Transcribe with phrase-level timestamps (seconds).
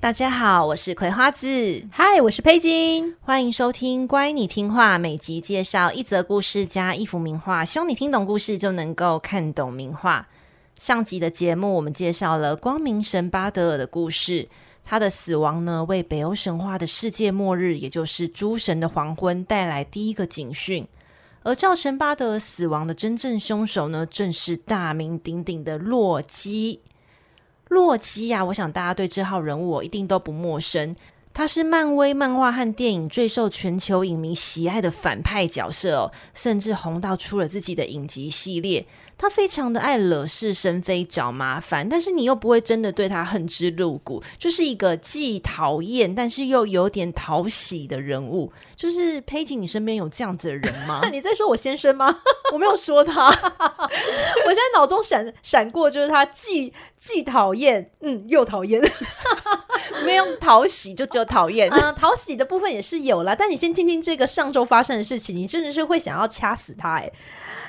[0.00, 1.46] 大家好，我是葵花子。
[1.92, 3.14] 嗨，我是佩金。
[3.20, 10.26] 欢迎收听《乖，你听话》，每集介绍一则故事加一幅名画，希望你听懂故事就能够看懂名画。
[10.78, 14.48] 上集的节目，我们介绍了光明神巴德尔的故事。
[14.82, 20.88] 他的死亡呢，为北欧神话的世界末日，也就是诸神的黄昏，带来第一个警讯。
[21.42, 26.80] 而造成巴德尔死亡的真正凶手呢，正是大名鼎鼎的洛基。
[27.70, 30.94] 洛基呀、我想大家对这号人物一定都不陌生。
[31.32, 38.84] 他是漫威漫画和电影最受全球影迷喜爱的反派角色哦，甚至红到出了自己的影集系列。
[39.20, 48.50] 他非常的爱惹是生非、找麻烦，但是你又不会真的对他恨之入骨，就是一个既讨厌但是又有点讨喜的人物。
[48.74, 51.02] 就是佩锦，你身边有这样子的人吗？
[51.12, 52.22] 你在说我先生吗？
[52.50, 58.80] 我没有说他，我现在脑中闪闪过，就是他既既讨厌，嗯，又讨厌，
[60.06, 61.68] 没有讨喜，就只有讨厌。
[61.70, 67.12] 嗯，讨喜的部分也是有啦，但你先听听这个上周发生的事情，你真的是会想要掐死他哎、欸。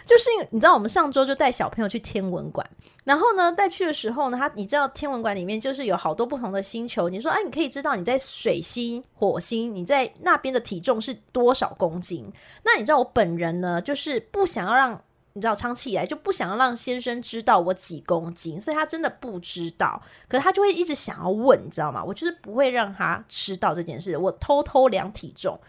[0.06, 2.68] 就是你知道，我们上周就带小朋友去天文馆，
[3.04, 7.08] 然后呢，带去的时候呢，他你知道天文馆里面就是有好多不同的星球。
[7.08, 12.32] 你说，哎，你可以知道你在水星、火星，你在那边的体重是多少公斤？
[12.64, 15.00] 那你知道我本人呢，就是不想要让
[15.34, 20.02] 你知道长期以来就不想要让先生知道我几公斤，所以他真的不知道。
[20.28, 22.04] 可是他就会一直想要问，你知道吗？
[22.04, 25.60] 我就是不会让他知道这件事，我偷偷量体重。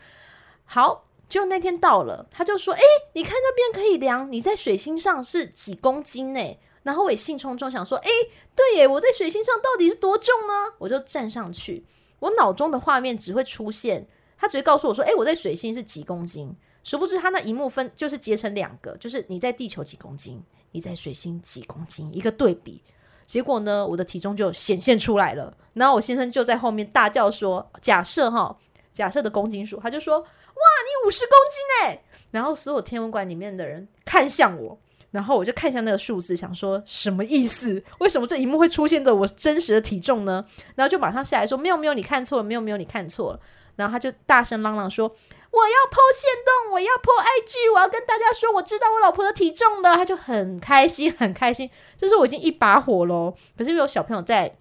[0.64, 1.04] 好。
[1.32, 2.80] 就那天到了，他就说：“哎、
[3.14, 8.10] 你看那边可以量，你在水星上是几公斤呢？”然后我也兴冲冲想说：“哎、
[8.54, 11.86] 对耶，我在水星上到底是多重呢？”我就站上去，
[12.18, 14.06] 我脑中的画面只会出现，
[14.36, 16.54] 他只会告诉我说：“哎、我在水星是几公斤。”
[16.84, 20.38] 殊不知他那一幕分就是截成两个，就是你在地球几公斤，
[20.72, 22.82] 你在水星几公斤，一个对比。
[23.26, 25.56] 结果呢，我的体重就显现出来了。
[25.72, 28.54] 然后我先生就在后面大叫说：“假设哈，
[28.92, 30.22] 假设的公斤数。”他就说。
[30.54, 32.02] 哇，你五十公斤哎！
[32.30, 34.78] 然后所有天文馆里面的人看向我，
[35.10, 37.82] 然后我就看向那个数字，想说什么意思？
[37.98, 40.44] 为什么这一幕会出现着我真实的体重呢？
[40.74, 43.40] 然后就马上下来说没有没有，你看错了，没有没有，你看错了。
[43.76, 51.70] 然后他就大声嚷嚷说：“我要 po 限动，我要 po IG，我要跟大家说，我知道我老婆的体重了。”他就很开心，很开心。
[51.96, 54.56] 就是我已经一把火喽，可是有小朋友在。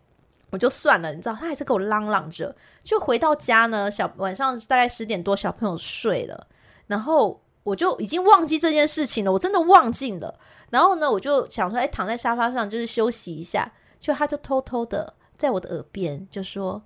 [0.51, 2.55] 我就算了，你知道，他还是给我嚷嚷着。
[2.83, 6.47] 就回到家呢，小晚上大概十点多，小朋友睡了，
[6.87, 10.37] 然后我就已经忘记这件事情了，我真的忘记了。
[10.69, 16.81] 然后呢，我就想说，哎，躺在沙发上就是休息一下，就他就偷偷的在我的耳边就说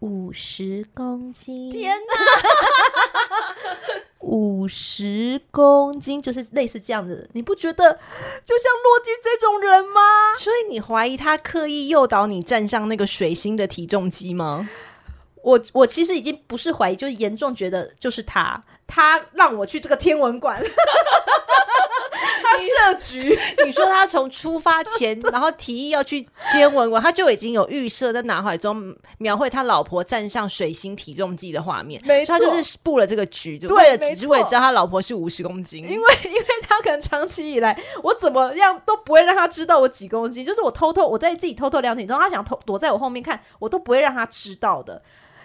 [0.00, 2.14] 五十公斤，天哪！
[4.24, 7.92] 五十公斤就是类似这样子，你不觉得
[8.44, 10.00] 就像洛基这种人吗？
[10.38, 14.68] 所以你怀疑他刻意诱导你站上那个水星的体重机吗？
[15.42, 20.62] 我我其实已经不是怀疑，就是严重觉得就是他，他让我去这个天文馆。
[22.84, 32.00] 设局， 你说他从出发前，然后提议要去天文馆，他就已经有预设在脑海中描绘他老婆站上水星体重计的画面。
[32.04, 35.84] 没错，他就是布了这个局，就为了只是为了知道他老婆是五十公斤。
[35.88, 45.00] 因为， 因为他可能长期以来，我怎么样都不会让他知道我几公斤，就是我偷偷我在自己偷偷量体重，他想偷躲在我后面看，我都不会让他知道的。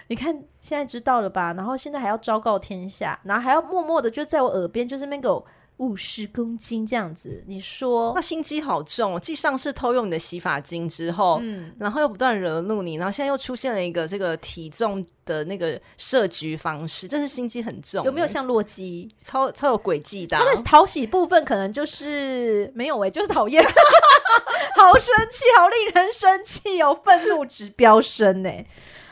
[0.08, 1.54] 你看现在知道了吧？
[1.56, 5.42] 然后现在还要昭告天下，然后还要默默的就在我耳边，就是那个。
[5.80, 9.18] 五十公斤这样子，你说那心机好重。
[9.18, 18.04] 继上次偷用你的洗发精之后，嗯，然后又不断惹怒你，然后现在又出现了一个这个体重的那个设局方式，真是心机很重。
[18.04, 20.36] 有没有像洛基，超超有诡计的？
[20.36, 23.64] 他的讨喜部分可能就是没有哎、欸，就是讨厌，
[24.76, 28.66] 好生气，好令人生气哦，愤怒值飙升呢、欸、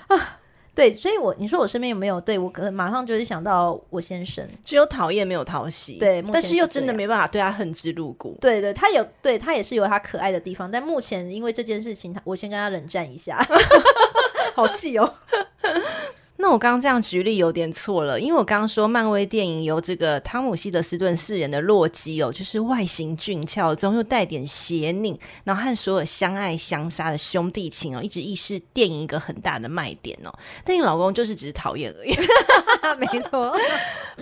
[0.09, 0.38] 啊！
[0.79, 2.21] 对，所以我你说我身边有没有？
[2.21, 5.95] 对，我可能马上就是想到我先生，只有讨厌没有讨喜。
[5.95, 8.39] 对，但是又真的没办法对他恨之入骨。
[8.41, 13.45] 对对，他有对他也是有他可爱的地方，但目前因为这件事情，我先跟他冷战一下，
[14.55, 15.13] 好气哦。
[16.41, 30.33] 那我刚刚这样举例有点错了，因为我刚刚说漫威电影由这个汤姆希德斯顿饰演的洛基哦，就是外形俊俏中又带点邪佞，然后和所有相爱相杀的兄弟情哦，一直亦是电影一个很大的卖点哦。
[30.65, 32.17] 但你老公就是只是讨厌而已，
[32.99, 33.55] 没错。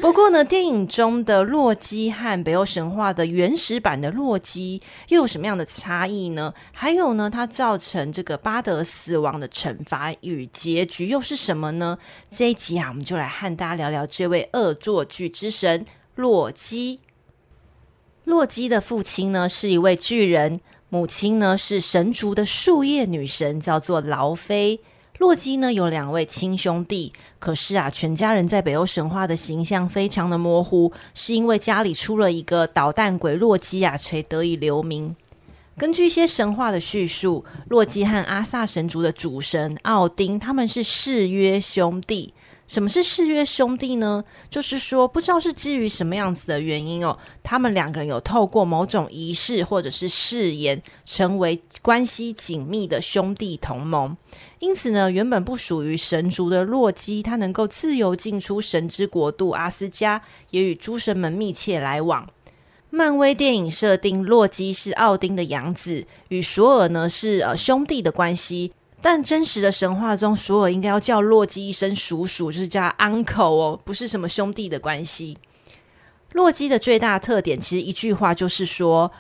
[0.01, 6.53] 不过呢，电影中的洛基和北欧神话的原始版的洛基又有什么样的差异呢？
[6.73, 11.99] 还有呢，它造成这个巴德死亡的惩罚与结局又是什么呢？
[12.31, 17.01] 这一集啊，我们就来和大家聊聊这位恶作剧之神洛基。
[18.25, 24.81] 洛基的父亲呢是一位巨人，母亲呢是神族的树叶女神，叫做劳菲。
[25.19, 35.17] 洛基呢有两位亲兄弟，可是啊，全家人在北欧神话的形象非常的模糊，是因为家里出了一个捣蛋鬼洛基啊，才得以留名。
[35.79, 42.33] 根据一些神话的叙述，洛基和阿萨神族的主神奥丁，他们是誓约兄弟。
[42.67, 44.25] 什么是誓约兄弟呢？
[44.51, 54.17] 就是说，不知道是基于什么样子的原因哦，他们两个人有透过某种仪式或者是誓言，成为关系紧密的兄弟同盟。
[54.59, 62.27] 因此呢，原本不属于神族的洛基，他能够自由进出神之国度阿斯加，也与诸神们密切来往。
[62.91, 68.73] 漫威电影设定洛基是奥丁的养子，与索尔呢是呃兄弟的关系。
[69.03, 75.37] 但真实的神话中，索尔应该要叫洛基一声叔叔，就是叫 uncle 哦，不是什么兄弟的关系。
[76.33, 79.13] 洛基的最大特点，其实一句话就是说，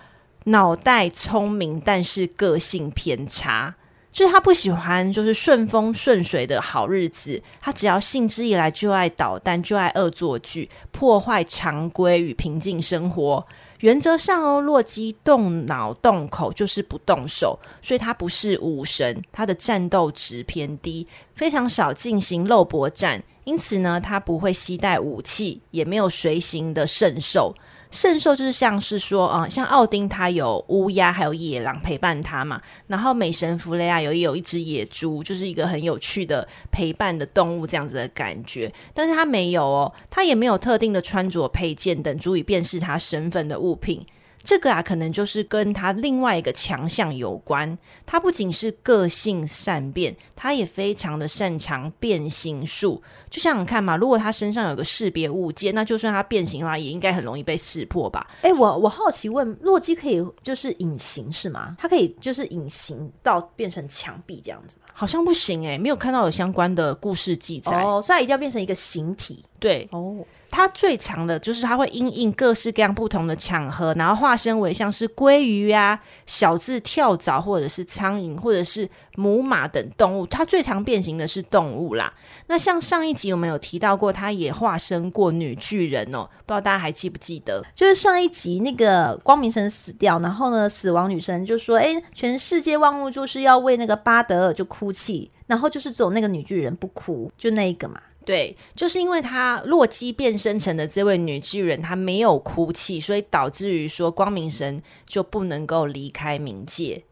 [0.45, 3.75] 脑袋聪明，但是个性偏差。
[4.17, 13.47] 就是他不喜欢就是顺风顺水的好日子，他只要兴致一来就爱捣蛋，就爱恶作剧，破坏常规与平静生活。
[13.81, 27.55] 原则上哦，洛基动脑动口就是不动手，所以他不是武神，他的战斗值偏低，非常少进行肉搏战，因此呢，他不会携带武器，也没有随行的圣兽。
[27.91, 32.61] 圣兽就是像是说，啊、像奥丁他有乌鸦，还有野狼陪伴他嘛。
[32.89, 38.73] 然后美神弗雷亚有有一只野猪，就是一个很有趣的陪伴的动物这样子的感觉。
[38.93, 44.05] 但是他没有哦，他也没有特定的穿着配件等足以辨识他身份的物品。
[44.47, 47.77] 这个啊，可能就是跟他另外一个强项有关。
[48.07, 53.03] 他不仅是个性善变，他也非常的擅长变形术。
[53.29, 58.25] 就像你看嘛，如果他身上有个识别物件，那就算他变形的话，也应该很容易被识破吧？
[58.43, 61.75] 哎，我我好奇问，洛基可以就是隐形是吗？
[61.77, 64.85] 他可以就是隐形到变成墙壁这样子吗？
[64.95, 69.45] 好像不行哎，没有看到有相关的故事记载哦，所以他一定要变成一个形体。
[69.59, 70.25] 对哦。
[70.57, 80.27] 它最强的就是它会因应各式各样不同的场合，然后化身为像是鲑鱼啊、小字跳蚤或者是苍蝇或者是母马等动物。
[80.27, 82.11] 它最常变形的是动物啦。
[82.47, 87.63] 那像上一集我们有提到过，它也化身过女巨人哦，不知道大家还记不记得？
[87.75, 107.05] 就是上一集那个光明神死掉，然后呢，死亡女神就说：“哎，全世界万物就是要为那个巴德尔就哭泣，然后就是只有那个女巨人不哭，就那一个嘛。”对，就是因为他洛基变身成的这位女巨人，她没有哭泣，所以导致于说光明神就不能够离开冥界。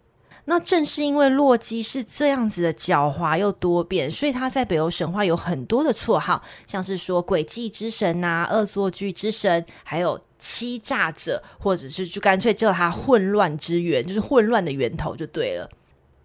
[0.47, 15.71] 那正是因为洛基是这样子的狡猾又多变，所以他在北欧神话有很多的绰号，像是说诡计之神呐、恶作剧之神，还有欺诈者，或者是就干脆叫他混乱之源，就是混乱的源头就对了。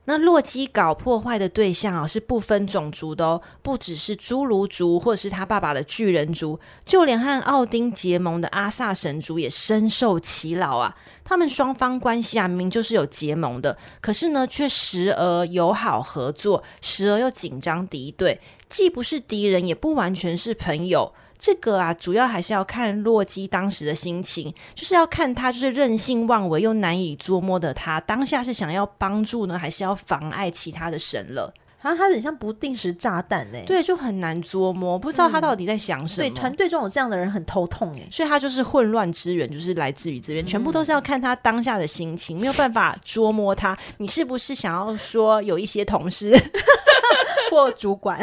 [0.09, 10.95] 那洛基搞破坏的对象啊，是不分种族的哦，不只是侏儒族，或者是他爸爸的巨人族，就连和奥丁结盟的阿萨神族也深受其扰啊。
[11.23, 21.13] 他们双方关系啊，明明就是有结盟的，可是呢，却时而友好合作，时而又紧张敌对，既不是敌人，也不完全是朋友。
[21.39, 31.53] 这个啊，主要还是要看洛基当时的心情，就是要看他就是任性妄为又难以捉摸的他当下是想要帮助呢，还是要妨碍其他的神了？
[31.81, 33.57] 好像，他很像不定时炸弹呢。
[33.65, 36.27] 对，就很难捉摸，不知道他到底在想什么。
[36.27, 43.77] 对，团队中有这样的人很头痛哎，所以他就是混乱之源，就是来自于这边，全部都是要看他当下的心情，没有办法捉摸他。
[43.95, 46.31] 你是不是想要说有一些同事
[47.49, 48.19] 或主管？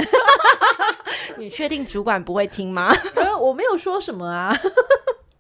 [1.39, 2.95] 你确定主管不会听吗？
[3.41, 4.57] 我没有说什么啊，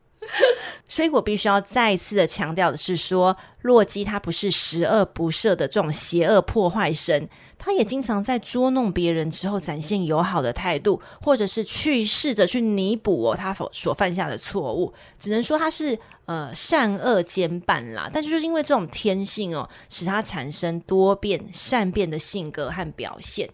[0.86, 7.28] 所以我必须要再一次的强调的是说，洛基他不是十恶不赦的这种邪恶破坏神，
[7.58, 14.92] 他也经常在捉弄别人之后展现友好的态度，或者是去试着去弥补哦他所所犯下的错误。
[15.18, 23.48] 只能说他是呃善恶兼办啦，但是就是因为这种天性哦，使他产生多变善变的性格和表现。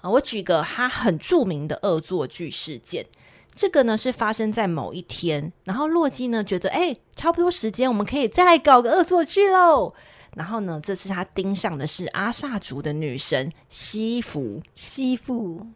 [0.00, 3.04] 啊，我举个他很著名的恶作剧事件。
[3.54, 9.92] 这个呢是发生在某一天，然后洛基呢觉得，哎，差不多时间，我们可以再来搞个恶作剧喽。
[10.36, 15.66] 然后呢，这次他盯上的是阿萨族的女神西弗，西弗，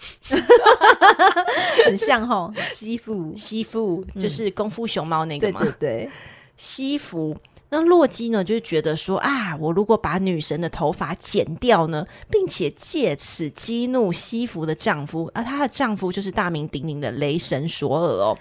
[1.84, 6.10] 很像哈，西服，西服就是功夫熊猫那个嘛，对对对，
[6.56, 7.36] 西服。
[7.72, 18.36] 那洛基呢，就觉得说啊，我如果把女神的头发剪掉呢，并且借此激怒西服的丈夫，而她的丈夫就是大名鼎鼎的雷神索尔哦。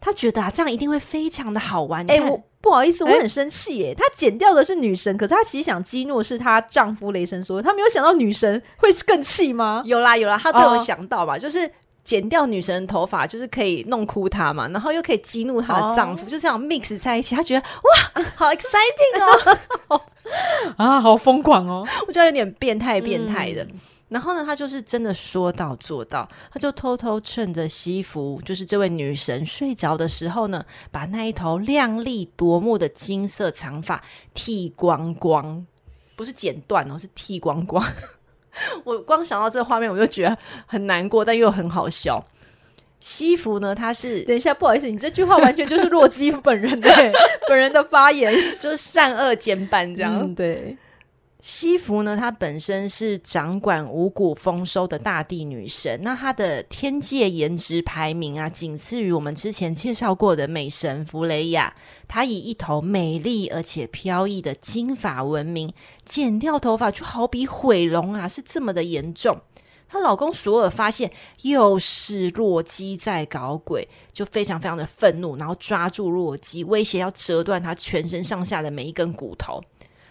[0.00, 2.08] 他觉得啊，这样一定会非常的好玩。
[2.10, 3.94] 哎、欸，我不好意思，我很生气耶。
[3.94, 7.62] 她剪掉的是女神，可是她其实想激怒的是她丈夫雷神索尔。
[7.62, 9.82] 他没有想到女神会更气吗？
[9.86, 11.70] 有啦有啦，她都有想到吧，哦、就是。
[12.06, 16.30] 剪掉女神的头发，就是可以弄哭她嘛，然后又可以激怒她的丈夫，oh.
[16.30, 17.34] 就这样 mix 在一起。
[17.34, 19.58] 她觉得哇，好 exciting
[19.88, 20.00] 哦，
[20.78, 23.64] 啊，好疯狂哦， 我觉得有点变态变态的。
[23.64, 35.66] 嗯、然后呢，他就是真的说到做到，他就偷偷趁着西服，就是这位女神睡着的时候呢，把那一头亮丽夺目的金色长发剃光光，
[36.14, 37.84] 不是剪断哦，是剃光光。
[38.84, 42.24] 我光想到这个画面，我就觉得很难过，但又很好笑。
[43.00, 43.74] 西服呢？
[43.74, 46.90] 他是等一下，不好意思，你这句话完全就是洛基本人的
[47.48, 50.14] 本人的发言，就是善恶兼办这样。
[50.16, 50.76] 嗯、对。
[51.48, 61.72] 西弗呢，她本身是掌管五谷丰收的大地女神，那她的天界颜值排名啊，仅次于我们之前介绍过的美神弗雷亚。
[62.08, 65.72] 她以一头美丽而且飘逸的金发闻名，
[66.04, 69.40] 剪掉头发就好比毁容啊，是这么的严重。
[69.88, 71.12] 她老公索尔发现
[71.42, 79.62] 又是洛基在搞鬼，就非常非常的愤怒，然后抓住洛基，威胁要折断他全身上下的每一根骨头。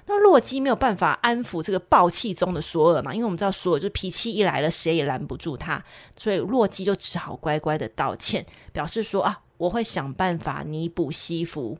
[0.08, 5.84] 那洛基没有办法安抚这个暴气中的索尔嘛，因为我们知道索尔就脾气一来了，谁也拦不住他，
[6.16, 11.78] 所以洛基就只好乖乖的道歉，表示说啊，我会想办法弥补西服。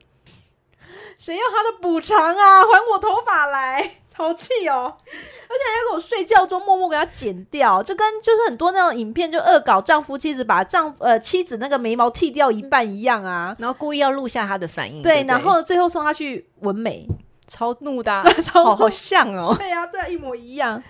[1.16, 2.62] 谁要他的补偿啊？
[2.62, 4.96] 还我头发来，好气哦！
[4.98, 17.06] 而且还要给我睡觉中默默给他剪掉，就跟就是很多那种影片，就恶搞丈夫妻子把丈呃妻子那个眉毛剃掉一半一样啊，然后故意要录下他的反应，对，对对然后最后送他去纹眉。
[17.46, 19.54] 超怒的、啊， 超好，好像哦。
[19.58, 20.82] 对呀、啊，对、啊，一模一样。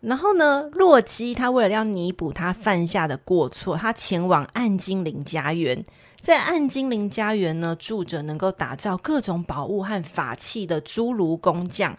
[0.00, 5.84] 然后呢，洛基他为了要弥补他犯下的过错，他前往暗精灵家园。
[6.20, 11.98] 在暗精灵家园呢，住着能够打造各种宝物和法器的侏儒工匠。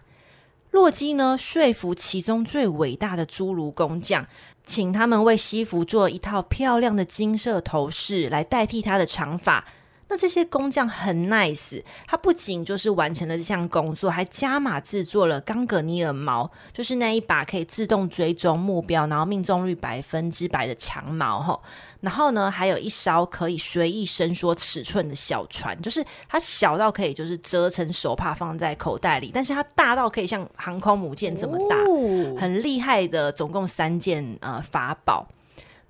[0.70, 4.26] 洛基呢，说服其中最伟大的侏儒工匠，
[4.64, 9.64] 请他们为西服做一套漂亮的金色头饰，来代替他的长发。
[10.12, 21.62] 那这些工匠很 nice，他不仅就是完成了这项工作，还加码制作了冈格尼尔矛，就是那一把可以自动追踪目标，然后命中率百分之百的长矛吼。
[22.02, 35.26] 然后呢，还有一艘可以随意伸缩尺寸的小船，就是它小到可以就是折成手帕放在口袋里，但是它大到可以像航空母舰这么大，哦、很厉害的，总共三件呃法宝。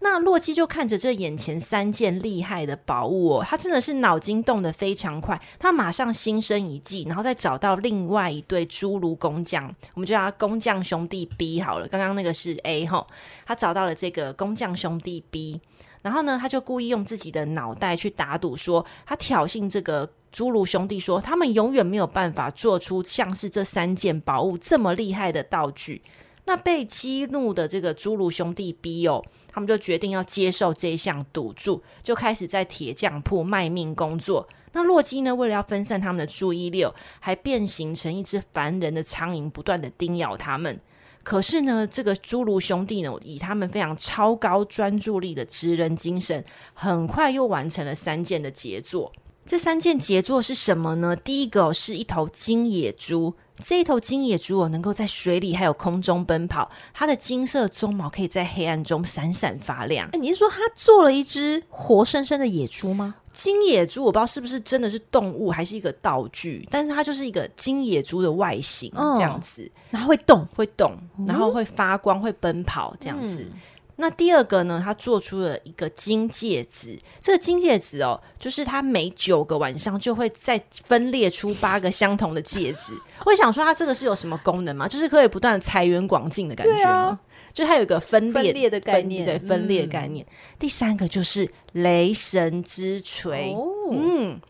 [0.02, 11.86] 那洛基就看着这眼前三件厉害的宝物哦，他真的是脑筋动得非常快，他马上心生一计，然后再找到另外一对侏儒工匠，我们就叫他工匠兄弟 B 好了。
[11.86, 13.06] 刚刚那个是 A 哈，
[13.46, 15.60] 他找到了这个工匠兄弟 B，
[16.02, 26.02] 然后呢，他就故意用自己的脑袋去打赌，说他挑衅这个侏儒兄弟说，他们永远没有办法做出像是这三件宝物这么厉害的道具。
[26.44, 34.48] 那被激怒的这个侏儒兄弟 B 哦，他们就决定要接受这一项赌注，就开始在铁匠铺卖命工作。
[34.72, 36.84] 那洛基呢，为了要分散他们的注意力，
[37.20, 40.80] 还变形成一只烦人的苍蝇，不断的叮咬他们。
[41.22, 46.44] 可是呢，这个侏儒兄弟呢，以他们非常超高专注力的职人精神，
[46.74, 49.12] 很快又完成了三件的杰作。
[49.44, 51.16] 这三件杰作是什么呢？
[51.16, 53.34] 第一个是一头金野猪。
[53.64, 60.08] 这一头金野猪哦，能够在水里还有空中奔跑，它的金色鬃毛可以在黑暗中闪闪发亮。
[60.12, 63.14] 哎，你是说它做了一只活生生的野猪吗？
[63.32, 70.96] 金野猪我不知道是不是真的是动物，还是一个道具，但是它就是一个金野猪的外形，这样子，哦，然后会动，会动，
[71.26, 73.42] 然后会发光，会奔跑，这样子。
[73.42, 73.60] 嗯
[73.96, 74.80] 那第二个呢？
[74.82, 76.98] 他做出了一个金戒指。
[77.20, 82.92] 这个金戒指哦，就是他每九个晚上就会再分裂出八个相同的戒指。
[83.26, 84.88] 我想说，它这个是有什么功能吗？
[84.88, 86.90] 就是可以不断的财源广进的感觉吗？
[86.90, 87.20] 啊、
[87.52, 90.24] 就它有一个分裂，的概念，对，分裂的概念。
[90.28, 93.54] 嗯、第三个就是雷神之锤。
[93.54, 94.40] 哦、嗯。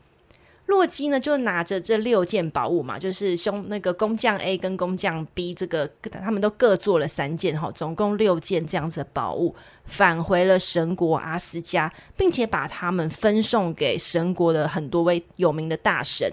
[0.72, 16.32] 洛基呢就拿着这六件宝物嘛，就是兄那个工匠 A 跟工匠 B 这个他们都各做了三件哈，总共六件这样子的宝物，返回了神国阿斯加，并且把他们分送给神国的很多位有名的大神。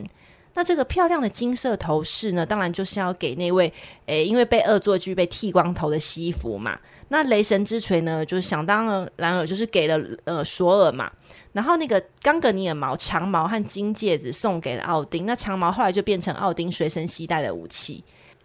[0.53, 3.71] 那这个漂亮的金色头饰呢，当然就是要给那位
[4.05, 6.79] 诶，因为被恶作剧被剃光头的西服嘛。
[7.09, 11.11] 那雷神之锤呢，就是想当然尔就是给了呃索尔嘛。
[11.51, 15.25] 然后那个冈格尼尔毛长毛和金戒指送给了奥丁。
[15.25, 18.03] 那长毛后来就变成奥丁随身携带的武器。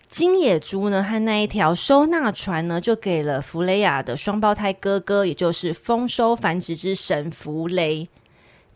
[0.08, 8.08] 金野猪呢和那一条收纳船呢，就给了弗雷亚的双胞胎哥哥，也就是丰收繁殖之神弗雷。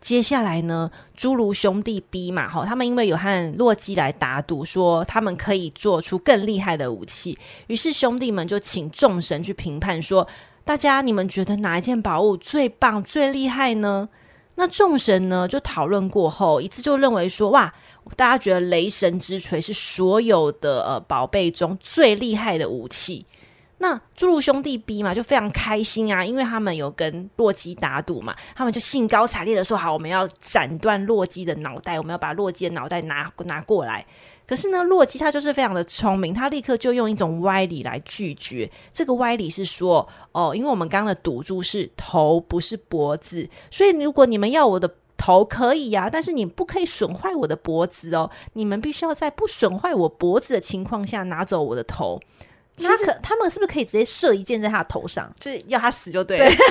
[0.01, 7.37] 接下来呢，侏儒兄弟 B 嘛，哈，他们因为有和洛基来打赌，说他们可以做出更厉害的武器，
[7.67, 10.27] 于是兄弟们就请众神去评判，说
[10.63, 14.07] 大家你们觉得哪一件宝物最棒、最厉害呢？
[14.55, 17.73] 那众神呢就讨论过后，一致就认为说，哇，
[18.15, 23.25] 大家觉得雷神之锤是所有的呃宝贝中最厉害的武器。
[23.81, 34.05] 那侏儒兄弟 B 嘛，就非常开心啊，因为他们有跟洛基打赌嘛，他们就兴高采烈的说：“好，我们要斩断洛基的脑袋，我们要把洛基的脑袋拿拿过来。”
[34.45, 38.69] 可是呢，洛基他就是非常的聪明，他立刻就用一种歪理来拒绝。
[38.91, 52.19] 这个歪理是说：“哦，因为我们刚刚的赌注是头，不是脖子，所以如果你们要我的头可以呀、但是你不可以损坏我的脖子哦，你们必须要在不损坏我脖子的情况下拿走我的头。”
[52.87, 56.45] 他可他们是不是可以直接射一箭在他的头上，就是要他死就对了。
[56.45, 56.57] 对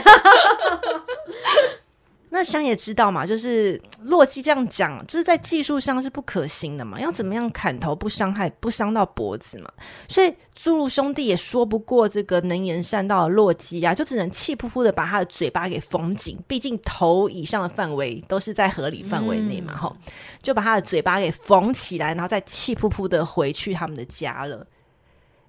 [2.31, 7.01] 那香也知道嘛，就是洛基这样讲，就是在技术上是不可行的嘛。
[7.01, 9.73] 要怎么样砍头不伤害、不伤到脖子嘛？
[10.09, 16.39] 所以侏儒兄弟也说不过这个能言善道的洛基啊，就只能气扑扑的把他的嘴巴给缝紧。
[16.47, 20.13] 毕竟头以上的范围都是在合理范围内嘛，吼、嗯，
[20.43, 24.67] 就把他的嘴巴给缝起来，然后再气扑扑的回去他们的家了。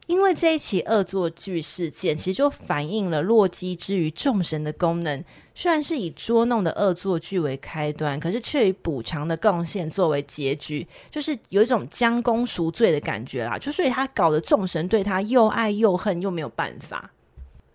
[0.10, 5.24] 因为这一起恶作剧事件，其实就反映了洛基之于众神的功能。
[5.54, 13.56] 虽然是以捉弄的恶作剧为开端，可是却以补偿的贡献作为结局，就是有一种将功赎罪的感觉啦。
[13.60, 17.12] 就所以他搞得众神对他又爱又恨，又没有办法。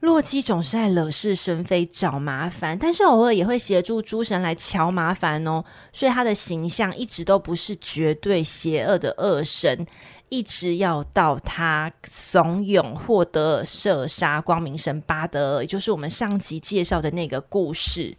[0.01, 5.65] 洛基总是爱惹是生非、找麻烦，但是偶尔也会协助诸神来乔麻烦哦。
[5.93, 9.87] 所以他的形象一直都不是绝对邪恶的恶神。
[10.35, 18.17] 一直要到他怂恿霍德尔射杀光明神巴德尔，也就是我们上集介绍的那个故事。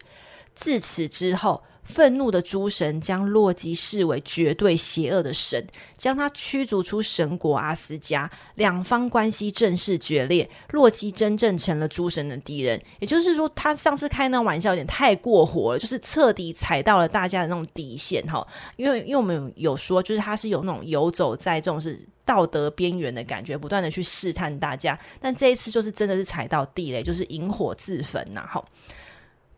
[0.54, 5.66] 自此之后，愤怒的诸神将洛基视为绝对邪恶的神，
[5.98, 8.30] 将他驱逐出神国阿斯加。
[8.56, 12.82] 两方关系正式决裂，洛基真正成了诸神的敌人。
[13.00, 18.46] 也就是说，他上次开那玩笑有点太过火了，就是彻底踩到了大家的那种底线哈。
[18.76, 25.00] 因为，因为我们有说，就是他是有那种游走在这种是道德边缘的感觉，不断的去试探大家。
[25.22, 28.64] 但这一次就是真的是踩到地雷，就是引火自焚呐，哈。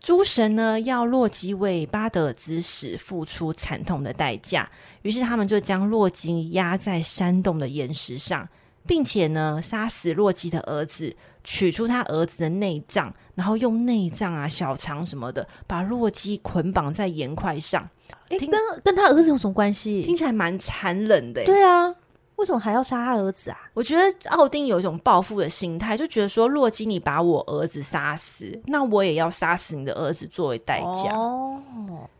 [0.08, 8.48] 诸神呢，要洛基为巴德尔之死付出惨痛的代价，于是他们就将洛基压在山洞的岩石上，
[8.86, 17.90] 并且呢，杀死洛基的儿子，取出他儿子的内脏，然后用内脏啊、小肠什么的，把洛基捆绑在岩块上。
[18.30, 18.50] 诶，跟
[18.86, 20.04] 跟他儿子有什么关系？
[20.04, 21.44] 听起来蛮残忍的。
[21.44, 21.94] 对啊。
[22.38, 23.58] 为什么还要杀他儿子啊？
[23.74, 31.14] 我觉得奥丁有一种报复的心态，就觉得说，洛基你把我儿子杀死，那我也要杀死你的儿子作为代价。
[31.14, 31.60] 哦。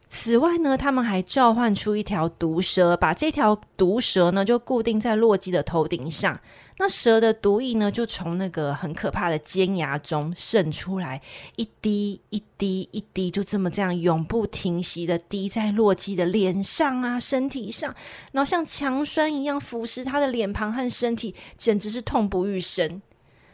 [0.10, 6.40] 此外呢，他们还召唤出一条毒蛇，把这条毒蛇呢就固定在洛基的头顶上。
[6.80, 11.20] 那蛇的毒液呢，就从那个很可怕的尖牙中渗出来，
[11.56, 17.96] 一滴一滴一滴，就这么这样永不停息的滴在洛基的脸上啊，身体上，
[18.32, 23.02] 然后像强酸一样腐蚀他的脸庞和身体，简直是痛不欲生。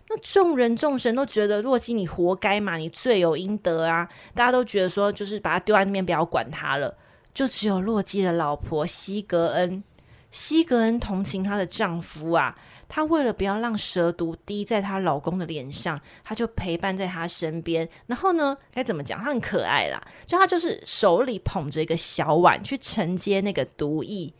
[0.10, 4.08] 那众人众神都觉得洛基你活该嘛，你罪有应得啊！
[4.36, 6.94] 大家都觉得说，就是把他丢在那边，不要管他了。
[7.34, 9.82] 就只有洛基的老婆西格恩，
[10.30, 12.56] 西格恩同情她的丈夫啊。
[12.96, 17.90] 她为了不要让蛇毒滴在她老公的脸上，她就陪伴在他身边。
[18.06, 19.20] 然后呢，该怎么讲？
[19.20, 24.32] 她很可爱啦，就她就是手里捧着一个小碗去承接那个毒液。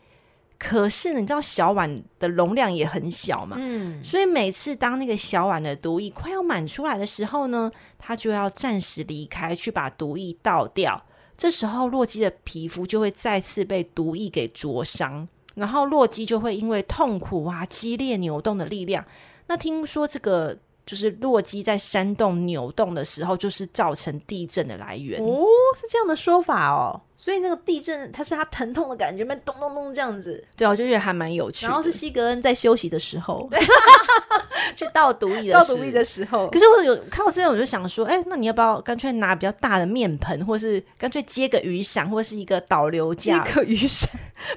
[0.56, 11.04] 可是你知道小碗的容量也很小嘛，嗯，所以每次当那个小碗的毒液快要满出来的时候呢，她就要暂时离开去把毒液倒掉。
[11.36, 15.26] 这时候洛基的皮肤就会再次被毒液给灼伤。
[15.54, 19.04] 然后洛基就会因为痛苦啊、激烈扭动的力量，
[19.46, 25.22] 那听说这个就是洛基在山洞扭动的时候，就是造成地震的来源。
[25.22, 27.00] 哦，是这样的说法哦。
[27.16, 30.44] 所以那个地震，它是他疼痛的感觉，没咚咚咚这样子。
[30.56, 31.64] 对啊，我就觉得还蛮有趣。
[31.64, 33.48] 然后是西格恩在休息的时候，
[34.76, 36.48] 去倒毒液的 倒毒液的时候。
[36.48, 44.10] 可是我有看到这边，我就想说，哎、欸，那你要不要干脆拿比较大的面盆，或是干脆接个雨伞，或是一个导流架，接个雨伞，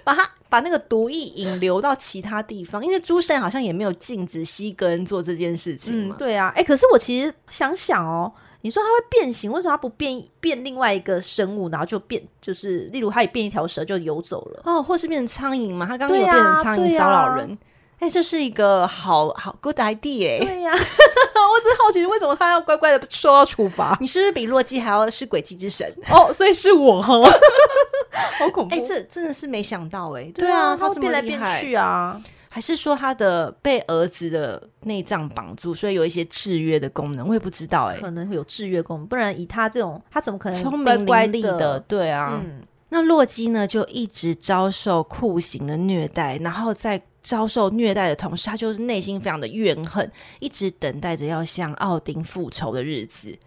[0.03, 2.83] 把它把那个毒液引流到其他地方？
[2.85, 6.15] 因为诸神好像也没有禁止西格恩做这件事情嘛。
[6.15, 8.31] 嗯、对啊，哎、欸，可是我其实想想哦。
[8.61, 15.85] 你说它会变形，为什么它不变变另外一个生物，然后就变就是，例如它也变一条蛇就游走了哦，或是变成苍蝇嘛？
[15.85, 17.57] 它刚刚有变成苍蝇骚扰人，
[17.99, 20.39] 啊欸，这是一个好好 good idea 哎。
[20.39, 23.97] 对呀、啊， 我只是好奇为什么他要乖乖的受到处罚？
[23.99, 26.31] 你是不是比洛基还要是诡计之神哦？
[26.31, 27.13] 所以是我哈，
[28.37, 28.75] 好恐怖！
[28.75, 30.31] 哎、欸，这真的是没想到哎。
[30.33, 32.21] 对啊，他会变来变去啊。
[32.49, 37.27] 还是说他的被儿子的内脏绑住，所以有一些制约的功能？
[37.27, 41.79] 我也不知道哎、欸，可能会有制约功能，不然以他这种，他怎么可能聪明伶俐的？
[41.81, 50.09] 对啊，嗯、那洛基呢，就一直遭受酷刑的虐待，然后在遭受虐待的同时，他就是内心非常的怨恨，
[50.39, 53.37] 一直等待着要向奥丁复仇的日子，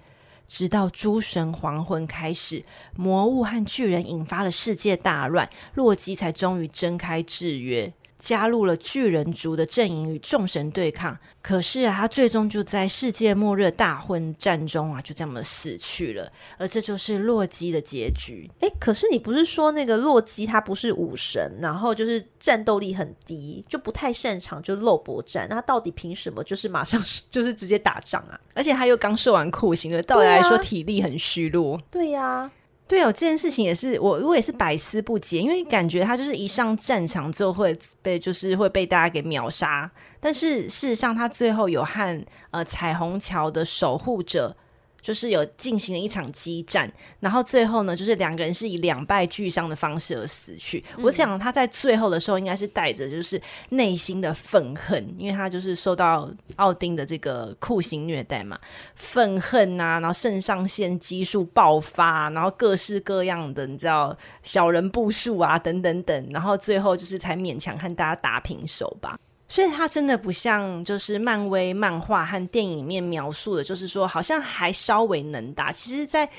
[0.46, 2.62] 直到诸神黄昏开始，
[2.94, 7.90] 魔物和巨人引发了世界大乱，洛基才终于睁开制约。
[8.20, 16.30] 加入了巨人族的阵营与众神对抗，可是啊，他最终就在世界末日大混战中啊，就这么死去了。
[16.58, 18.48] 而这就是洛基的结局。
[18.60, 28.38] 诶，可是你不是说那个洛基他不是武神，然后就是战斗力很低，就不太擅长就肉搏战，那他到底凭什么就是马上 就是直接打仗啊？
[28.54, 31.80] 而且他又刚受完酷刑了，到底来说体力很虚弱。
[31.90, 32.52] 对呀、啊。
[32.90, 44.56] 对哦，这件事情也是我，我也是百思不解，因为感觉他就是一上战场就会被，就是会被大家给秒杀，但是事实上他最后有和呃彩虹桥的守护者。
[45.00, 50.82] 就是有进行了一场激战，然后最后呢，就是两个人是以两败俱伤的方式而死去。
[50.96, 58.58] 嗯、我想他在最后的时候应该是带着就是内心的愤恨，因为他就是受到奥丁的这个酷刑虐待嘛，
[58.94, 69.18] 愤恨啊，然后肾上腺激素爆发，然后各式各样的你知道小人步数啊等等等，然后最后就是才勉强和大家打平手吧。
[69.50, 75.72] 所以他真的不像就是漫威漫画和电影里面描述的，就是说好像还稍微能打。
[75.72, 76.30] 其实，在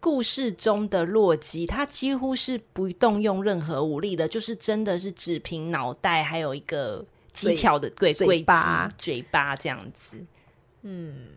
[0.00, 10.16] 故事中的洛基，他几乎是不动用任何武力的，就是真的是只凭脑袋，还有一个技巧的对嘴巴嘴巴这样子。
[10.82, 11.28] 嗯，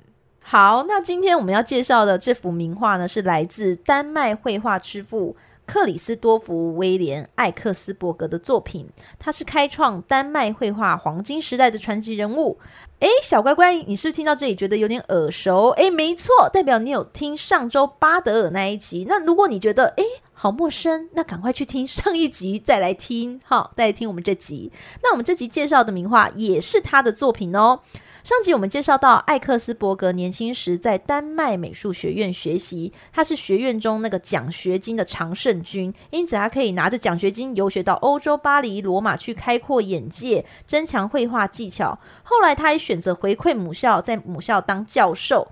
[0.41, 5.37] 好，那今天我们要介绍的这幅名画呢，是来自丹麦绘画之父。
[5.69, 12.57] 克里斯多福·威廉·艾克斯伯格的作品，他是开创丹麦绘画黄金时代的传奇人物。
[13.01, 15.69] 诶，小乖乖，你是不是听到这里觉得有点耳熟？
[15.77, 19.05] 诶，没错，代表你有听上周巴德尔那一集。
[19.07, 20.03] 那如果你觉得诶
[20.33, 24.71] 好陌生，那赶快去听上一集再来听，好，再来听我们这集。
[25.03, 27.81] 那我们这集介绍的名画也是他的作品哦。
[28.21, 41.97] 上集我们介绍到，艾克斯伯格年轻时在丹麦美术学院学习，他是学院中那个奖学金的常胜军，因此他可以拿着奖学金游学到欧洲巴黎、罗马去开阔眼界，增强绘画技巧。
[42.21, 45.47] 后来他也选择回馈母校，在母校当教授。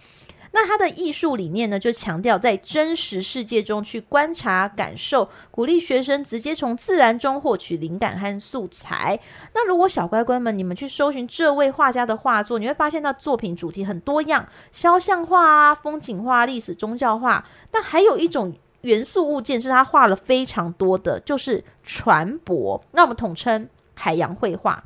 [0.59, 9.19] 那他的艺术理念呢，就强调在真实世界中去观察、感受，鼓励学生直接从自然中获取灵感和素材。
[9.53, 17.45] 那如果小乖乖们，你们去搜寻这位画家的画作，你会发现他作品主题很多样，肖像画啊、风景画、历史、宗教画。
[17.71, 22.81] 那还有一种元素物件是他画了非常多的，就是船舶。
[22.93, 24.83] 那我们统称海洋绘画。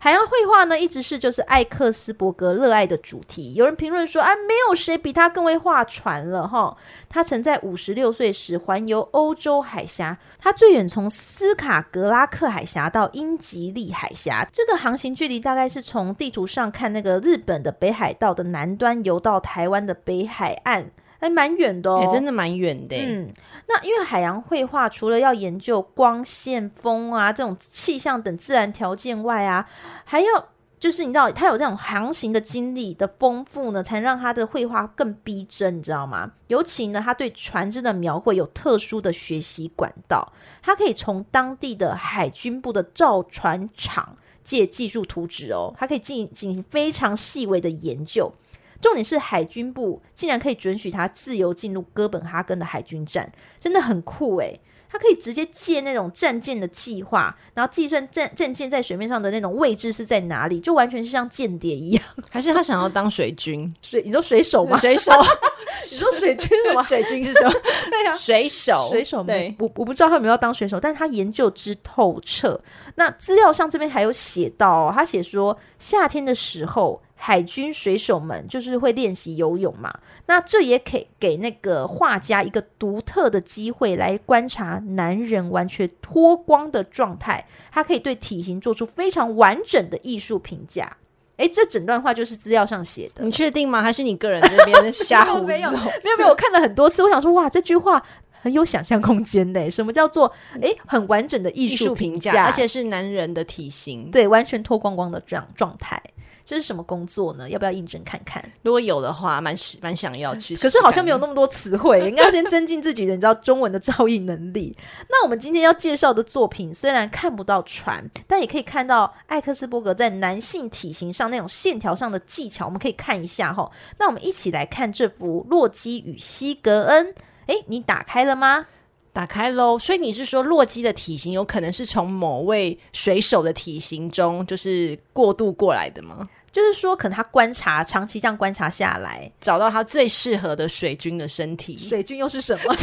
[0.00, 3.54] 海洋绘画呢，一直是就是艾克斯伯格热爱的主题。
[3.54, 6.76] 有人评论说：“哎，没有谁比他更会画船了。”哈，
[7.08, 20.92] 他曾在五十六岁时环游欧洲海峡，他最远从斯卡格拉克海峡到英吉利海峡，这个航行距离大概是从地图上看那个日本的北海道的南端游到台湾的北海岸。
[21.18, 22.96] 还蛮远的哦，也真的蛮远的。
[22.96, 23.32] 嗯，
[23.66, 29.68] 那因为海洋绘画除了要研究光线、风啊这种气象等自然条件外啊，
[30.04, 36.30] 还要就是你知道，他有这种航行的经历的丰富呢，才让他的绘画更逼真，你知道吗？
[36.46, 48.32] 尤其呢，他对船只的描绘有特殊的学习管道，他可以从当地的海军部的造船厂借技术图纸哦，他可以进进行非常细微的研究。
[48.80, 54.60] 重点是海军部竟然可以准许他自由进入哥本哈根的海军站，真的很酷诶。
[54.90, 62.02] 他可以直接借那种战舰的计划，然后计算战战舰在水面上的那种位置是在哪里，就完全是像间谍一样。
[62.30, 63.70] 还是他想要当水军？
[63.82, 64.02] 水？
[64.02, 64.78] 你说水手吗？
[64.78, 65.12] 水手？
[65.92, 66.82] 你说水军是什么？
[66.82, 67.52] 水军是什么？
[67.90, 68.88] 对呀、啊，水手。
[68.90, 72.58] 水手对，我我不知道他有没有要当水手，但是他研究之透彻。
[72.94, 77.02] 那资料上这边还有写到、哦，他写说夏天的时候。
[77.20, 79.92] 海军水手们就是会练习游泳嘛，
[80.26, 90.96] 那这也可以给那个画家一个独特的机会来观察男人完全脱光的状态，他可以对体型做出非常完整的艺术评价。
[91.38, 93.82] 诶，这整段话就是资料上写的，你确定吗？
[93.82, 95.46] 还是你个人这边瞎胡 诌？
[95.46, 98.00] 没有没有没有，我看了很多次，我想说哇，这句话
[98.40, 99.68] 很有想象空间呢。
[99.70, 106.00] 什么叫做诶很完整的艺术评价，而且是男人的体型，对，完全脱光光的状状态。
[106.48, 107.46] 这是什么工作呢？
[107.50, 108.42] 要不要应征看看？
[108.62, 110.62] 如果有的话，蛮蛮想要去试试。
[110.62, 114.74] 可是好像没有那么多词汇，应该要先增进自己的你知道中文的造诣能力。
[115.10, 123.70] 那我们今天要介绍的作品，虽然看不到船，但也可以看到艾克斯伯格在男性体型上那种线条上的技巧，我们可以看一下哈。
[123.98, 127.06] 那我们一起来看这幅《洛基与西格恩》。
[127.48, 128.64] 诶，你打开了吗？
[129.12, 129.78] 打开喽。
[129.78, 136.26] 所以你是说，洛基的体型有可能是从某位水手的体型中就是过渡过来的吗？
[136.50, 141.78] 就是说，可能他观察长期这样观察下来，找到他最适合的水军的身体。
[141.78, 142.74] 水军又是什么？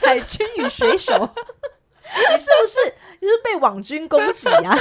[0.00, 1.12] 海军与水手？
[1.14, 4.76] 你是不是你是不是被网军攻击呀？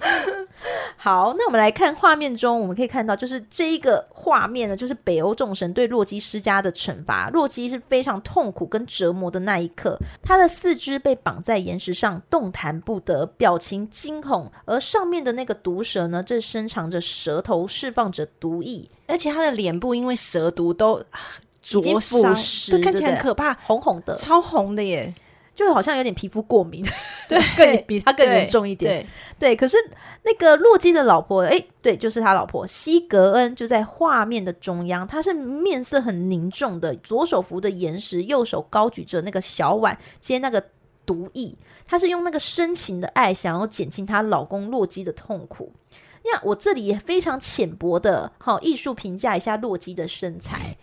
[0.96, 7.30] 好，那我们来看画面中，我们可以看到，就是这一个画面呢，就是北欧众神对洛基施加的惩罚。
[7.30, 14.50] 洛基是非常痛苦跟折磨的那一刻，他的四肢被绑在岩石上，动弹不得，表情惊恐。
[14.64, 21.02] 而上面的那个毒蛇呢，正伸长着舌头，释放着毒液，而且他的脸部因为蛇毒都
[21.62, 22.34] 灼伤，
[22.66, 25.14] 就看起来很可怕，红红的，超红的耶。
[25.58, 26.84] 就好像有点皮肤过敏，
[27.28, 29.04] 对， 更比他更严重一点。
[29.36, 29.76] 对，对，可是
[30.22, 35.04] 那个洛基的老婆，哎，对，就是他老婆西格恩，就在画面的中央。
[35.04, 40.62] 她是面色很凝重的，左手扶着岩石，右手高举着那个小碗接那个
[41.04, 41.52] 毒液。
[41.84, 45.72] 她是用那个深情的爱，想要减轻她老公洛基的痛苦。
[46.24, 50.76] 那我这里也非常浅薄的，好艺术评价一下洛基的身材。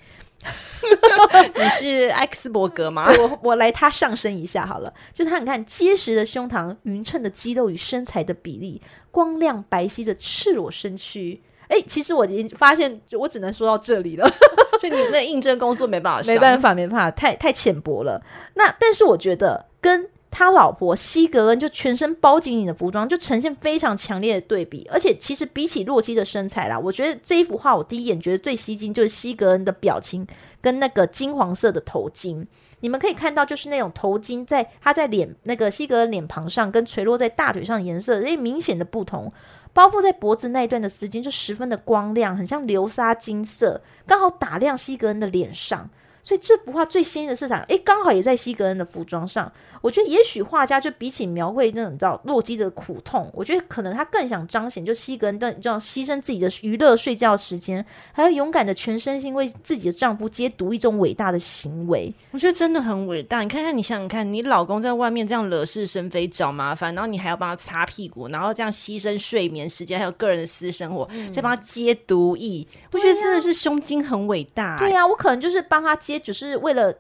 [1.55, 3.07] 你是艾克斯伯格吗？
[3.19, 8.81] 我我来他上身一下好了，就是他，你看结实的胸膛、匀称的肌肉与身材的比例、
[9.11, 11.41] 光亮白皙的赤裸身躯。
[11.67, 14.29] 哎，其实我已经发现，我只能说到这里了。
[14.79, 18.21] 就你那应征工作没办法，没办法，没办法，太太浅薄了。
[18.53, 20.09] 那但是我觉得跟。
[20.37, 24.85] 他老婆西格恩就全身包紧紧的服装，就呈现非常强烈的对比。
[24.91, 30.27] 而且其实比起洛基的身材啦，我觉得这一幅画我第一眼觉得最吸睛就是西格恩的表情
[30.59, 32.45] 跟那个金黄色的头巾。
[32.81, 39.31] 你们可以看到，就是那种头巾在他在脸那个西格恩脸庞上跟垂落在大腿上颜色，诶，明显的不同。
[39.71, 45.89] 包覆在脖子那一段的丝巾就十分的光亮，很像流沙金色，刚好打亮西格恩的脸上。
[46.25, 49.49] 所以这幅画最鲜艳的市场，诶，刚好也在西格恩的服装上。
[49.79, 62.11] 我觉得也许画家就比起描绘那种你知道洛基的苦痛，我觉得可能他更想彰显就西格恩的这样牺牲自己的娱乐睡觉时间，还要勇敢的全身心为自己的丈夫接毒一种伟大的行为。
[62.31, 63.41] 我觉得真的很伟大。
[63.41, 74.79] 你看看，你想想看，你老公在外面这样惹是生非找麻烦，然后你还要帮他擦屁股，然后这样牺牲睡眠时间还有个人的私生活，嗯、再帮他接毒液，我觉得真的是胸襟很伟大。
[74.79, 76.93] 对呀、啊，我可能就是帮他接，只是为了。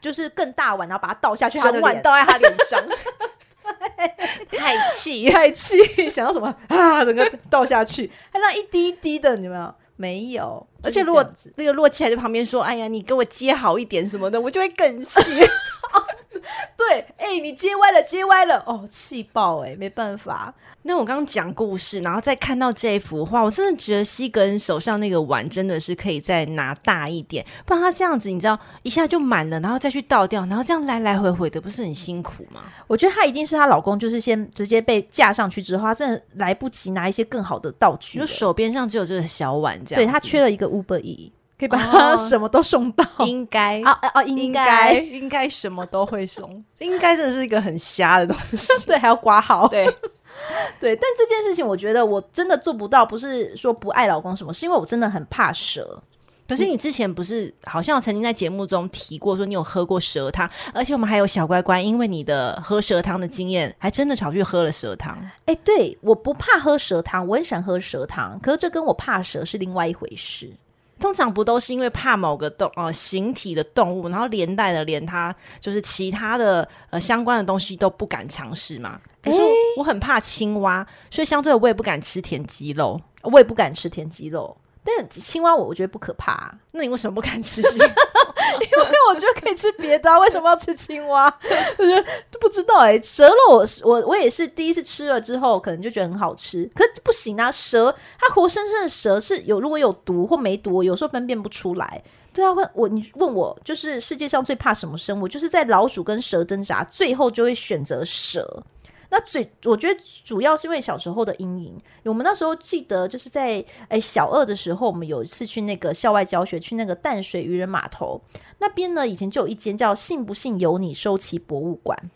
[0.00, 2.82] 就是更大碗，然后把它倒下去，整碗倒在他脸上，
[4.50, 5.76] 太气太气，
[6.08, 7.04] 想要什么啊？
[7.04, 9.74] 整个倒下去，还让一滴一滴的，你有没有？
[9.96, 10.66] 没有。
[10.82, 11.22] 而且如果
[11.56, 15.20] 那个洛奇还在旁边说：“哎呀，你给我接好一点什么的”，我就会更气。
[16.76, 20.52] 对，哎、欸，你接歪了，接歪了，哦，气爆、欸，哎，没办法。
[20.82, 32.62] 那我刚刚讲故事，然后再看到这幅画，我真的觉得西格恩手上那个碗真的是可以再拿大一点，不然他这样子，你知道，一下就满了，然后再去倒掉，然后这样来来回回的，不是很辛苦吗？
[32.86, 40.02] 我觉得她一定是她老公，就是先直接被架上去之后，他真的来不及拿一些更好的道具，就手边上只有这个小碗，这样。
[40.02, 41.30] 对，她缺了一个 Uber E。
[41.60, 49.84] 可以把它什么都送到，应该啊啊，应该应该什么都会送， 应该真的是一个很瞎的东西， 对，还要刮好，对
[50.80, 50.96] 对。
[50.96, 56.02] 但这件事情，我觉得我真的做不到，不是说不爱老公什么，是因为我真的很怕蛇。
[56.48, 65.16] 可是你之前不是好像曾经在节目中提过，说你有喝过蛇汤，而且我们还有小乖乖，因为你的喝蛇汤的经验，还真的跑去喝了蛇汤。
[65.44, 70.50] 哎，对，我不怕喝蛇汤，我很喜欢喝蛇汤，可是这跟我怕蛇是另外一回事。
[71.00, 79.00] 通常不都是因为怕某个动呃形体的动物，然后连带的连它就是其他的呃相关的东西都不敢尝试嘛？
[79.22, 79.40] 可是
[79.76, 84.56] 我很怕青蛙，所以相对的我也不敢吃田鸡肉，我也不敢吃田鸡肉。
[84.84, 87.60] 但青蛙我我觉得不可怕，啊，那你为什么不敢吃？
[87.70, 91.32] 因为我觉得可以吃别的，啊， 为什么要吃青蛙？
[91.78, 92.04] 我觉得
[92.40, 102.02] 不知道哎，欸，蛇肉我我我也是第一次吃了之后，可能就觉得很好吃，可是不行啊，蛇它活生生的蛇是有如果有毒或没毒，有时候分辨不出来。
[102.32, 105.28] 对啊，问我你问我就是世界上最怕什么生物？
[105.28, 108.62] 就是在老鼠跟蛇挣扎，最后就会选择蛇。
[109.10, 111.76] 那最我觉得主要是因为小时候的阴影。
[112.04, 118.20] 我们那时候记得就是在诶小二的时候，我们有一次去那个校外教学，去那个淡水渔人码头
[118.58, 122.10] 那边呢，以前就有一间叫“信不信由你”收奇博物馆。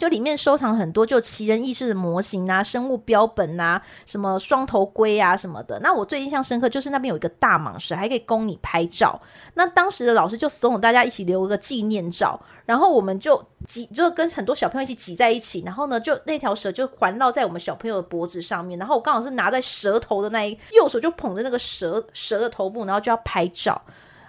[0.00, 5.78] 就里面收藏很多就奇人异事的模型啊、生物标本啊、什么双头龟啊什么的。
[5.80, 9.20] 那我最印象深刻就是那边有一个大蟒蛇，还可以供你拍照。
[9.52, 15.62] 那当时的老师就怂恿大家一起留个纪念照，然后我们就挤，就跟很多小朋友一起挤在一起。
[15.66, 18.78] 然后呢，就那条蛇就环绕在我们小朋友的脖子上面。
[18.78, 23.80] 然后我刚好是拿在蛇头的那一右手就捧着那个蛇蛇的头部，然后就要拍照。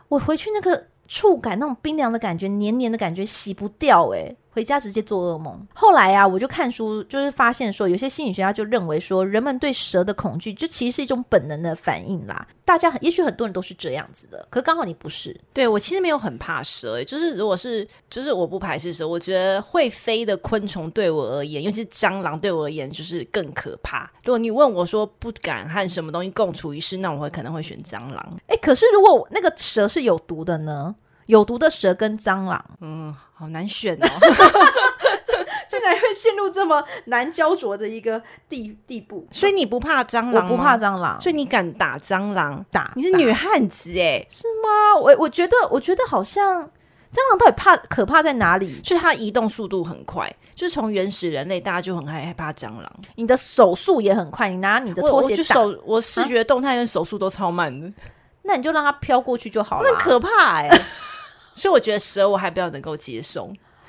[0.09, 5.65] 我回去那个触感，那种冰凉的感觉、黏黏的感觉，洗不掉诶、回家直接做噩梦。
[5.73, 12.47] 后来啊，我就看书，就是发现说，有些心理学家就认为说，人们对蛇的恐惧，就其实是一种本能的反应啦。
[12.65, 15.37] 大家也许很多人都是这样子的，可是刚好你不是。
[15.53, 19.07] 对，我其实没有很怕蛇，欸，就是如果是，就是我不排斥蛇。
[19.07, 24.09] 我觉得会飞的昆虫对我而言，尤其是蟑螂对我而言，就是更可怕。
[24.23, 28.37] 如果你问我说不敢和什么东西共处一室，那我会可能会选蟑螂。
[28.47, 30.95] 哎，欸，可是如果那个蛇是有毒的呢？
[31.27, 34.07] 有毒的蛇跟蟑螂，嗯，好难选哦，
[35.67, 39.27] 竟然会陷入这么难焦灼的一个地地步。
[39.31, 40.47] 所以你不怕蟑螂？
[40.47, 42.63] 我不怕蟑螂，所以你敢打蟑螂？
[42.69, 42.91] 打？
[42.95, 44.95] 你是女汉子哎，是吗？
[45.01, 48.79] 我我觉得，我觉得好像蟑螂到底怕可怕在哪里？
[48.81, 52.91] 就是它移动速度很快，就是从原始人类大家就很害害怕蟑螂。
[53.15, 57.91] 你的手速也很快，你拿你的拖鞋打，我，我手我视觉动态跟手速都超慢的，
[58.43, 59.89] 那你就让它飘过去就好了。
[59.89, 60.69] 那可怕哎。
[61.61, 63.43] 所以我觉得蛇我还比较能够接受，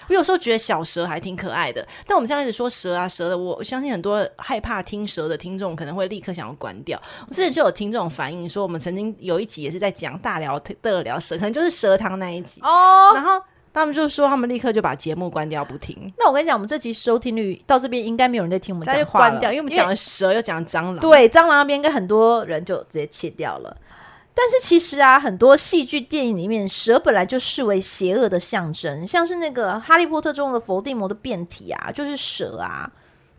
[0.06, 1.82] 我有时候觉得小蛇还挺可爱的。
[2.06, 7.00] 但我们这样一直说蛇啊蛇的，我相信很多害怕听蛇的听众可能会立刻想要关掉。
[7.26, 13.12] 我之前就有听这种反应，说我们曾经有一集也是在讲大聊特聊蛇，可能就是蛇汤那一集哦。
[13.14, 16.12] 然后他们就说他们立刻就把节目关掉不听。
[16.18, 23.74] 那我跟你讲，我们这集收听率到这边应该没有人在听我们讲话了，关掉，因为我们讲了蛇又讲蟑螂，对蟑螂那边应该很多人就直接切掉了。
[24.34, 32.90] 但是其实啊，很多戏剧、电影里面，蛇本来就视为邪恶的象征，像是那个《哈利波特》中的伏地魔的变体啊，就是蛇啊。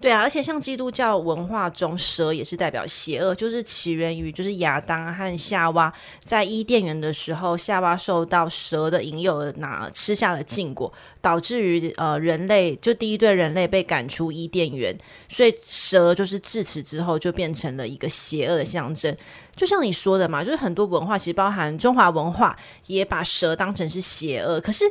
[0.03, 14.93] 对啊，而且像基督教文化中，蛇也是代表邪恶，就是起源于就是亚当和夏娃在伊甸园的时候，夏娃受到蛇的引诱，拿吃下了禁果，导致于呃人类就第一对人类被赶出伊甸园，
[15.29, 19.15] 所以蛇就是自此之后就变成了一个邪恶的象征。
[19.55, 24.83] 就像你说的嘛，就是很多文化其实包含中华文化也把蛇当成是邪恶，可是。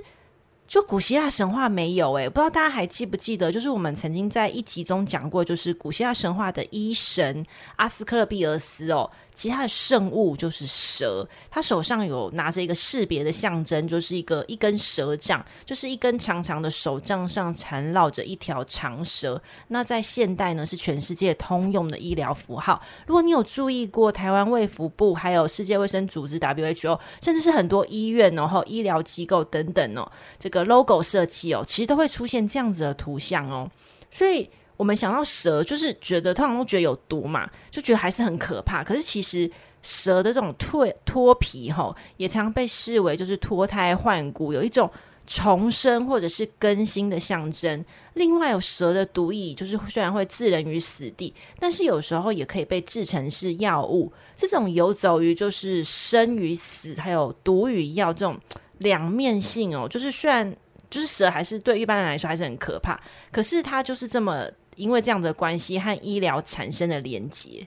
[0.72, 3.52] 就古希腊神话没有诶、不知道大家还记不记得？
[3.52, 7.44] 就是我们曾经在一集中讲过，就是古希腊神话的医神
[7.76, 9.11] 阿斯克勒庇俄斯哦。
[9.35, 19.40] 其他的圣物就是蛇，他手上有拿着一个识别的象征，就是一个一根蛇杖，就是一根长长的手杖上缠绕着一条长蛇。
[19.68, 22.81] 那在现代呢，是全世界通用的医疗符号。
[23.07, 33.71] 如果你有注意过台湾卫福部，还有世界卫生组织 WHO，甚至是很多医院然后医疗机构等等哦，这个 logo 设计哦，其实都会出现这样子的图像哦，
[34.11, 34.51] 所以。
[34.83, 38.83] 我们想到蛇，就是觉得通常都觉得有毒嘛，就觉得还是很可怕。
[38.83, 39.49] 可是其实
[39.81, 44.90] 蛇的这种脱脱皮吼，也常被视为就是脱胎换骨，有一种
[45.25, 47.85] 重生或者是更新的象征。
[48.14, 54.12] 另外，有蛇的毒液，就是虽然会置人于死地，但是有时候也可以被制成是药物。
[54.35, 58.37] 这种游走于就是生与死，还有毒与药这种
[58.79, 60.53] 两面性哦，就是虽然
[60.90, 64.45] 就是蛇还是对一般人来说还是很可怕，可是它就是这么。
[64.76, 67.66] 因为这样的关系和医疗产生的连结，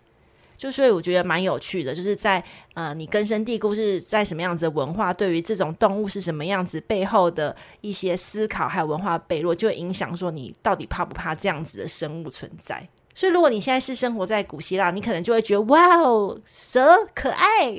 [0.58, 12.88] 就所以我觉得蛮有趣的，就是在呃你根深蒂固是在什么样子的文化，对于这种动物是什么样子背后的一些思考还有文化背落，就会影响说你到底怕不怕这样子的生物存在。
[13.14, 17.72] 所以如果你现在是生活在古希腊，你可能就会觉得哇哦，蛇可爱，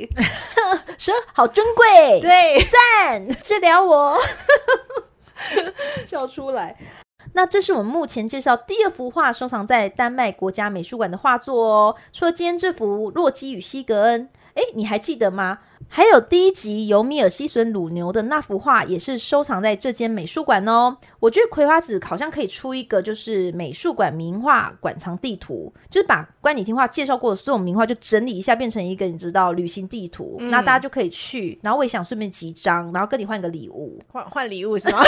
[0.97, 4.19] 蛇好尊贵，对，赞，治疗我，
[6.07, 6.75] 笑出来。
[7.33, 11.97] 那这是我们目前介绍第二幅画，收藏在丹麦国家美术馆的画作哦。
[12.13, 14.23] 说今天这幅《洛基与西格恩》，
[14.55, 15.59] 诶，你还记得吗？
[15.89, 20.97] 还有第一集由米尔西隼鲁牛的那幅画，也是收藏在这间美术馆哦。
[21.21, 34.99] 我觉得葵花籽好像可以出一个，就是美术馆名画馆藏地图，就是把关你听话介绍过的所有名画就整理一下，变成一个你知道旅行地图，那、嗯、大家就可以去，然后我也想顺便集章，然后跟你换个礼物，换换礼物是吗？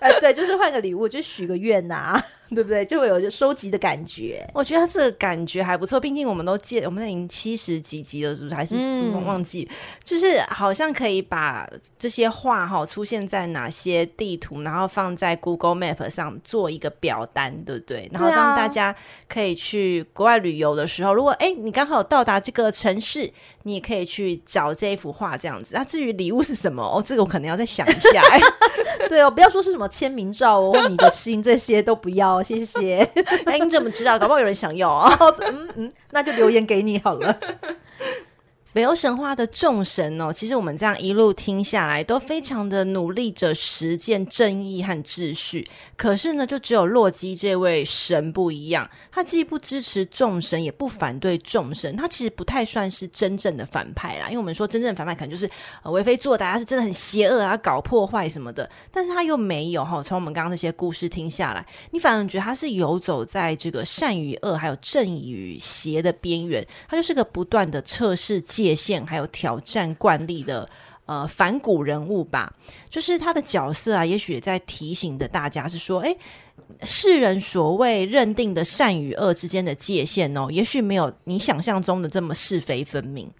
[0.00, 2.22] 哎，对，就是换个礼物，就许个愿呐、
[2.54, 2.84] 对不对？
[2.84, 4.44] 就会有就收集的感觉。
[4.52, 8.54] 我觉得这个感觉还不错，毕竟我们都借，我们已经七十几集了，是不是？
[8.54, 8.76] 还是
[9.24, 18.10] 忘记、嗯，就是好像可以把这些画哈出现在哪些地图，然后放在 Google Map 上做一个表单，对不对？
[18.12, 18.94] 然后当大家
[19.28, 23.30] 可以去国外旅游的时候，如果哎你刚好到达这个城市，
[23.62, 25.74] 你也可以去找这一幅画这样子。
[25.74, 28.22] 那至于礼物是什么哦，这个我可能要再想一下。
[29.08, 29.88] 对哦，不要说是什么。
[29.90, 32.98] 签名照哦，或你的心这些都不要，谢谢。
[33.46, 34.18] 哎，你怎么知道？
[34.18, 35.16] 搞不好有人想要啊。
[35.50, 37.38] 嗯嗯，那就留言给你好了。
[38.72, 45.66] 北欧神话的众神哦，其实我们这样一路听下来，都非常的努力着实践正义和秩序。
[45.96, 54.26] 可是呢，就只有洛基这位神不一样，他既不支持众神，也不反对众神，他其实不太算是真正的反派啦。
[54.26, 55.50] 因为我们说真正的反派可能就是
[55.82, 58.70] 呃为非作歹，他是真的很邪恶啊，搞破坏什么的。
[58.92, 66.64] 但是他又没有哈，从我们刚刚那些故事听下来，你反而觉得他是游走在这个善与恶，还有正与邪的边缘。
[66.88, 70.68] 他就是个不断的测试界限，还有挑战惯例的
[71.06, 72.52] 呃反骨人物吧，
[72.88, 76.16] 就是他的角色啊，也许在提醒着大家是说，诶，
[76.82, 83.30] 世人所谓认定的善与恶之间的界限哦，也许没有你想象中的这么是非分明。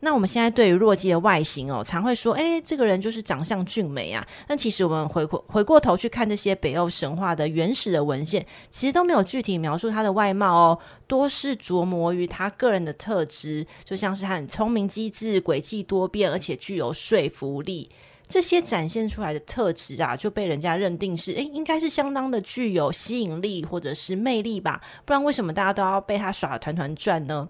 [0.00, 4.26] 那我们现在对于弱鸡的外形哦，常会说，诶，这个人就是长相俊美啊。
[4.46, 17.90] 但其实我们回过回过头去看这些北欧神话的原始的文献，其实都没有具体描述他的外貌哦，多是琢磨于他个人的特质，就像是他很聪明机智、诡计多变，而且具有说服力。
[18.26, 24.80] 这些展现出来的特质啊，就被人家认定是，诶，应该是相当的具有吸引力或者是魅力吧？
[25.04, 27.48] 不然为什么大家都要被他耍得团团转呢？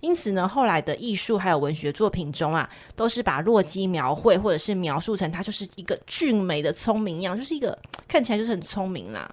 [0.00, 7.76] 因此呢，后来的艺术还有文学作品中啊，都是把洛基描绘或者是描述成他就是一个俊美的聪明一样，就是一个
[8.06, 9.28] 看起来就是很聪明啦。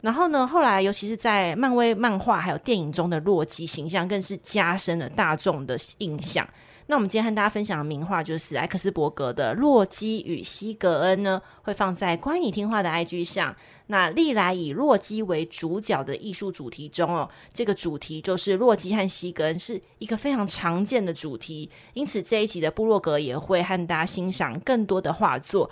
[0.00, 6.46] 然后呢，后来尤其是在漫威漫画还有电影中的洛基形象，更是加深了大众的印象。
[6.86, 13.54] 那我们今天和大家分享的名画就是艾克斯伯格的《洛基与西格恩》呢，会放在乖你听画的 IG 上。
[13.92, 25.70] 那历来以洛基为主角的艺术主题中哦，这个主题就是洛基和西格恩是一个非常常见的主题，因此这一集的部落格也会和大家欣赏更多的画作。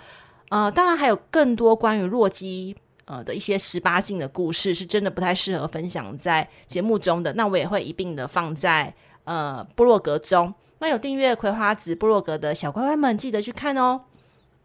[0.49, 7.33] 呃，当然还有更多关于洛基呃的一些十八禁的故事，是真的不太适合分享在节目中的。
[7.33, 8.93] 那我也会一并的放在
[9.23, 10.53] 呃部落格中。
[10.77, 14.01] 那有订阅葵花子部落格的小乖乖们，记得去看哦！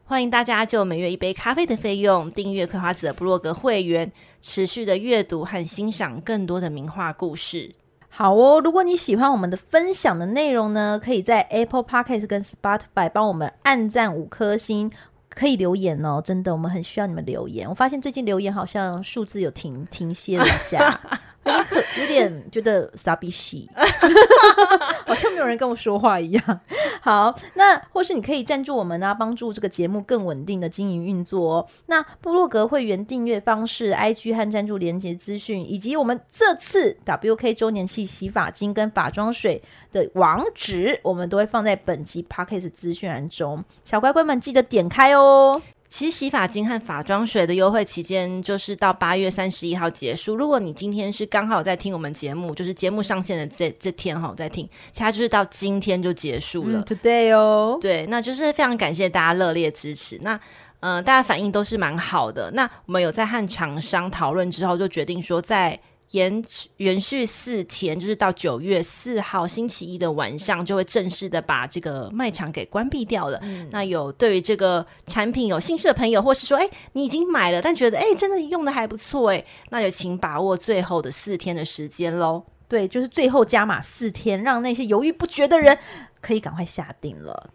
[0.09, 7.75] 欢迎大家就每月一杯咖啡的费用订阅葵花籽的部落格会员，持续的阅读和欣赏更多的名画故事。
[8.09, 14.93] 好哦，如果你喜欢我们的分享的内容呢，可以在 Apple Podcast 跟 Spotify 帮我们按赞五颗星，
[15.29, 16.23] 可以留言哦。
[16.25, 17.69] 真的，我们很需要你们留言。
[17.69, 21.01] 我发现最近留言好像数字有停停歇了一下。
[21.47, 23.69] 有点可有点觉得傻逼戏，
[25.07, 26.61] 好像没有人跟我说话一样。
[27.01, 31.67] 好，那或是你可以赞助我们啊，帮助这个节目更稳定的经营运作哦。
[31.87, 43.65] 那部落格会员订阅方式、IG 和赞助连结资讯，以及我们这次 WK 周年庆洗发精跟发妆水的网址，我们都会放在本集 Podcast 资讯栏中。
[43.85, 45.63] 小乖乖们记得点开哦。
[45.89, 50.35] 其实洗发精和发妆水的优惠期间就是到八月三十一号结束。
[50.37, 56.81] 如果你今天是刚好在听我们节目，就是节目上线的这这天哈，在听，其他就是到今天就结束了。
[56.81, 60.19] 嗯、Today 哦，对，那就是非常感谢大家热烈支持。
[60.23, 60.35] 那
[60.81, 62.51] 嗯、呃，大家反应都是蛮好的。
[62.53, 65.79] 那我们有在和厂商讨论之后，就决定说在。
[66.13, 66.45] 延
[66.77, 73.39] 延续四天，就是到九月四号星期一的晚上，就会正式的把这个卖场给关闭掉了。
[73.43, 82.45] 嗯、那有对于这个产品有兴趣的朋友，或是说，哎，你已经买了，但觉得哎，真的用的还不错，哎，那就请把握最后的四天的时间喽。
[82.69, 85.79] 对，就是最后加码四天，让那些犹豫不决的人
[86.21, 87.51] 可以赶快下定了。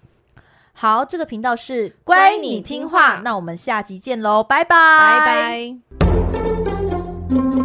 [0.73, 4.77] 好，这个频道是乖你听话，那我们下集见喽，拜拜，
[5.19, 5.77] 拜
[7.29, 7.60] 拜。